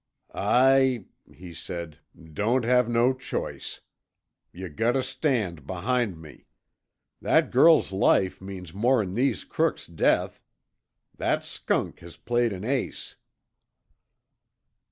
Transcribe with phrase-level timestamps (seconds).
[0.33, 1.99] "I," he said,
[2.33, 3.81] "don't have no choice.
[4.51, 6.47] You gotta stand behind me.
[7.21, 10.41] That girl's life means more 'n these crooks' death!
[11.15, 13.17] That skunk has played an ace."